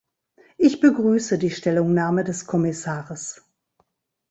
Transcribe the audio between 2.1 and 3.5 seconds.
des Kommissars.